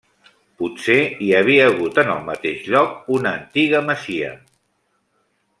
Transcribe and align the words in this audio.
Potser 0.61 0.95
hi 1.25 1.27
havia 1.41 1.67
hagut 1.73 2.01
en 2.05 2.09
el 2.15 2.25
mateix 2.31 2.65
lloc 2.73 3.13
una 3.19 3.37
antiga 3.43 3.87
masia. 3.93 4.33